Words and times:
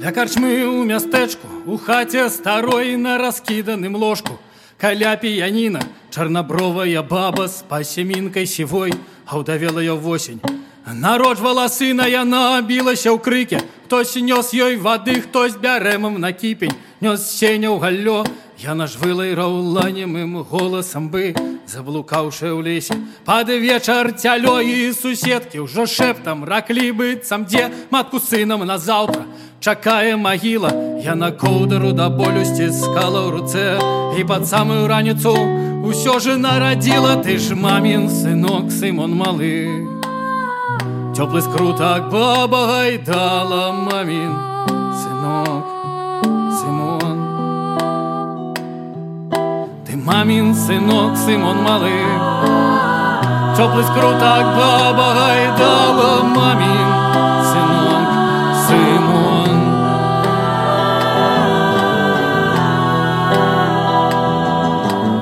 Ля 0.00 0.14
карчмы 0.16 0.48
ў 0.64 0.88
мястэчку 0.88 1.44
у 1.68 1.76
хаце 1.76 2.30
старой 2.32 2.96
на 2.96 3.18
раскіданым 3.20 4.00
ложку. 4.00 4.38
Каля 4.80 5.12
піяніна 5.20 5.82
чарнабровая 6.08 7.02
баба 7.04 7.44
з 7.44 7.60
пасемінкай 7.68 8.46
сівой. 8.48 8.96
Аўдавелая 9.28 9.92
восень. 9.92 10.40
Народжвала 10.88 11.68
сына 11.68 12.08
яна 12.08 12.64
білася 12.64 13.12
ў 13.12 13.20
крыке. 13.20 13.60
Хтось 13.84 14.16
нёс 14.16 14.56
ёй 14.56 14.80
вады 14.80 15.20
хтось 15.20 15.60
бярэмам 15.60 16.16
на 16.16 16.32
кіпень. 16.32 16.72
Нёс 17.04 17.20
сеня 17.20 17.68
ў 17.68 17.76
галлё 17.76 18.24
яна 18.56 18.88
ж 18.88 18.96
вылайраў 19.04 19.60
немым 19.92 20.40
голасам 20.48 21.12
бы 21.12 21.36
заблукаўшы 21.70 22.50
ў 22.50 22.60
лесе. 22.66 22.96
Пад 23.24 23.48
вечар 23.48 24.10
цялё 24.18 24.58
і 24.58 24.90
суседкі 24.90 25.62
ўжо 25.66 25.86
шэптам 25.86 26.42
раклі 26.42 26.90
быццам 26.90 27.46
дзе 27.46 27.70
матку 27.94 28.18
сынам 28.18 28.66
на 28.66 28.78
заўтра 28.78 29.22
чакае 29.62 30.16
магіла. 30.18 30.74
Яна 31.04 31.30
коўдару 31.30 31.92
да 31.94 32.10
болю 32.10 32.42
сціскала 32.42 33.22
ў 33.22 33.38
руцэ 33.38 33.66
і 34.18 34.26
пад 34.26 34.50
самую 34.50 34.90
раніцу 34.90 35.34
усё 35.86 36.18
же 36.18 36.36
нарадзіла. 36.36 37.22
Ты 37.22 37.38
ж 37.38 37.54
мамін 37.54 38.10
сынок 38.10 38.74
сымон 38.74 39.14
малы. 39.14 39.86
Цёплы 41.14 41.40
скрутак 41.46 42.10
баба 42.10 42.66
гайдала 42.66 43.70
мамін 43.70 44.34
сынок 44.98 45.64
сымон. 46.58 47.10
ты 47.10 47.19
мамін 50.06 50.54
синок 50.54 51.16
Симон 51.16 51.62
малий, 51.62 52.04
Чоплись 53.56 53.86
крутак 53.86 54.46
баба 54.56 55.14
гайдала 55.14 56.22
мамін 56.22 56.86
синок 57.44 58.08
Симон. 58.66 59.60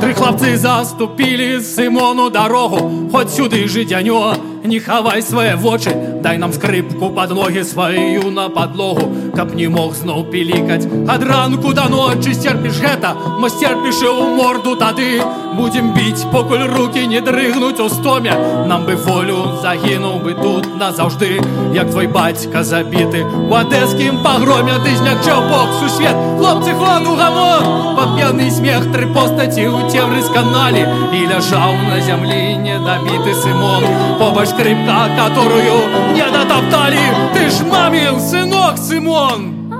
Три 0.00 0.14
хлопці 0.14 0.56
заступили 0.56 1.60
Симону 1.60 2.30
дорогу, 2.30 2.92
хоть 3.12 3.30
сюди 3.30 3.68
життя 3.68 4.02
нього. 4.02 4.34
Не 4.68 4.80
хавай 4.80 5.22
свае 5.22 5.56
вочы 5.56 5.92
дай 6.22 6.38
нам 6.38 6.52
скрыпку 6.52 7.08
под 7.10 7.30
ногі 7.30 7.64
сваю 7.64 8.30
на 8.30 8.48
подлогу 8.48 9.08
каб 9.36 9.54
не 9.54 9.68
мог 9.68 9.94
зноў 9.96 10.24
пілікаць 10.32 10.86
ад 11.14 11.24
ранку 11.30 11.72
да 11.72 11.88
ночы 11.88 12.34
сцерпіш 12.34 12.80
гэта 12.84 13.14
мы 13.40 13.48
сцерпішы 13.48 14.08
ў 14.12 14.36
морду 14.36 14.76
тады. 14.76 15.22
Будем 15.58 15.92
біць 15.94 16.22
покуль 16.30 16.62
руки 16.70 17.06
не 17.06 17.20
дрыгнуць 17.20 17.80
у 17.80 17.88
стоме 17.88 18.34
нам 18.70 18.84
бы 18.86 18.94
волю 18.94 19.58
загінуў 19.62 20.20
бы 20.22 20.34
тут 20.38 20.68
назаўжды 20.78 21.40
як 21.74 21.90
твой 21.90 22.06
бацька 22.06 22.62
забіты 22.62 23.24
у 23.24 23.54
адэскім 23.58 24.22
пагроме 24.22 24.76
ты 24.84 24.94
змякчаў 24.96 25.48
бок 25.50 25.72
сусвет. 25.80 26.14
Хлопцы 26.38 26.74
ходу 26.78 27.16
гамон 27.16 27.96
пап'яны 27.98 28.50
смех 28.50 28.86
тры 28.92 29.08
постаці 29.10 29.66
ў 29.66 29.90
цемры 29.90 30.22
з 30.22 30.30
каналі. 30.30 30.84
І 31.10 31.26
ляжаў 31.26 31.74
на 31.88 31.98
зямлі 32.06 32.42
недабіты 32.62 33.34
сымон 33.34 33.82
побач 34.22 34.54
скрипка, 34.58 35.08
которую 35.16 36.14
не 36.14 36.24
дотоптали. 36.30 36.98
Ты 37.32 37.48
ж 37.48 37.60
мамин 37.70 38.20
сынок 38.20 38.76
Симон. 38.76 39.70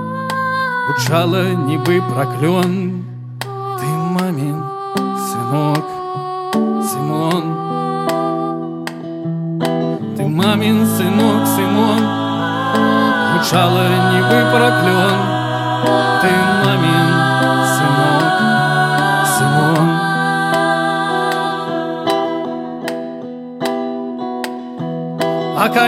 Учала 0.89 1.53
небы 1.67 2.01
проклен 2.09 3.05
Ты 3.79 3.85
мамин 3.85 4.63
сынок 5.17 5.85
Симон. 6.89 7.43
Ты 10.15 10.25
мамин 10.25 10.85
сынок 10.85 11.47
Симон. 11.55 11.99
Учала 13.39 13.87
небы 14.11 14.39
проклен 14.51 15.19
Ты 16.21 16.31
мамин 16.63 17.07
сынок 17.75 18.18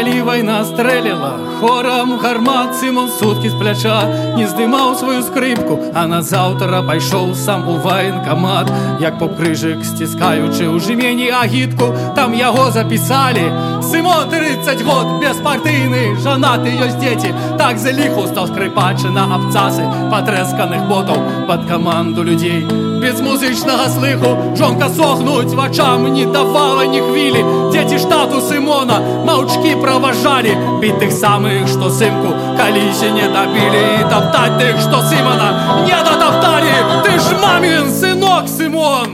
заливой 0.02 0.42
настрелила 0.42 1.51
хорам 1.62 2.18
гармат 2.18 2.74
сымон 2.80 3.10
суткі 3.20 3.50
з 3.54 3.58
пляча 3.60 3.98
не 4.36 4.48
здымаў 4.50 4.96
сваю 4.98 5.22
скрыпку 5.22 5.78
а 5.94 6.08
назаўтра 6.10 6.82
пайшоў 6.88 7.36
сам 7.36 7.68
у 7.70 7.78
ваенкамат. 7.86 8.72
Як 9.00 9.20
по 9.20 9.30
крыжык 9.30 9.86
сціскаючы 9.86 10.66
ў 10.66 10.82
жымені 10.82 11.30
агітку 11.30 11.94
там 12.18 12.34
яго 12.34 12.72
запісалі. 12.72 13.46
Сымон 13.86 14.30
30 14.34 14.82
год 14.88 15.22
беспартыйны 15.22 16.18
жанаты 16.26 16.74
ёсць 16.82 16.98
дзеці 16.98 17.34
так 17.62 17.78
за 17.78 17.94
ліху 17.94 18.26
стаў 18.32 18.50
скрыпачы 18.50 19.14
на 19.14 19.28
абцасы 19.38 19.86
патрэсканых 20.10 20.88
ботаў 20.90 21.22
под 21.48 21.68
каманду 21.70 22.24
людзей. 22.24 22.66
Без 23.02 23.22
музычнага 23.22 23.90
слыху 23.90 24.34
жонка 24.58 24.90
сохнуць 24.90 25.54
вачам 25.58 26.06
не 26.14 26.26
давала 26.26 26.86
ні 26.86 27.02
хвілі. 27.02 27.42
Дзеці 27.74 27.98
штату 28.00 28.42
сымона 28.42 29.02
маўчкі 29.26 29.76
праважалі 29.82 30.54
біць 30.82 30.98
тых 31.02 31.12
их, 31.60 31.68
что 31.68 31.90
Симку 31.90 32.34
Калиси 32.58 33.10
не 33.12 33.28
добили, 33.28 34.02
и 34.02 34.04
топтать 34.10 34.58
ты 34.60 34.70
их, 34.70 34.80
что 34.80 35.02
Симона 35.10 35.84
не 35.86 35.96
дотоптали, 36.04 36.74
ты 37.04 37.20
ж 37.20 37.24
мамин 37.42 37.90
сынок, 37.90 38.48
Симон! 38.48 39.10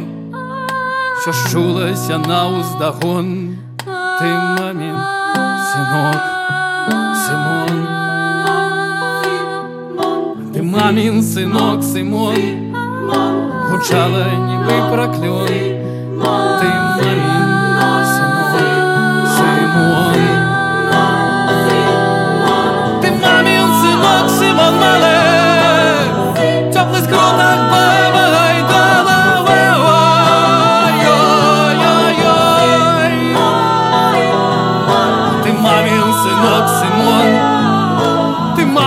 Що 1.22 1.34
шулася 1.34 2.18
на 2.18 2.47
уздагон, 2.47 3.58
Ты 4.20 4.26
мамин 4.26 4.97
сынок 5.70 6.22
Симон. 7.26 7.88
ты 10.53 10.64
мамин 10.64 11.22
сынок 11.22 11.84
Симон, 11.84 12.36
гучала 13.70 14.26
ніби 14.47 14.74
прокльон. 14.92 15.47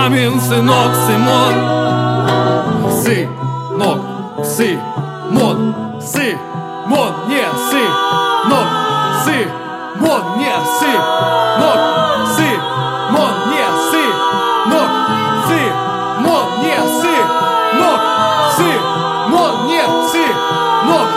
сынок 0.00 0.92
Симон 1.06 1.54
Сынок 3.02 4.00
Симон 4.44 5.74
Симон 6.00 7.12
не 7.28 7.44
сынок 7.68 8.68
Симон 9.24 10.24
не 10.38 10.54
сынок 10.78 11.80
Симон 12.36 13.36
не 13.52 13.66
сынок 13.90 14.90
Симон 15.48 16.48
не 16.62 16.78
сынок 17.00 18.00
Симон 18.56 19.56
не 19.66 19.82
сынок 20.10 21.10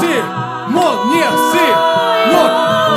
Симон 0.00 0.98
не 1.12 1.26
сынок 1.50 2.52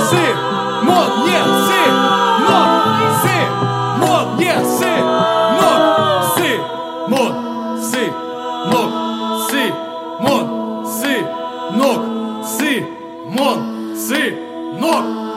Симон 0.09 1.11
не 1.25 1.39
сынок 1.65 2.73
Симон 3.21 4.37
не 4.37 4.53
сынок 4.53 4.83
Mon, 4.83 4.86
No. 14.76 15.27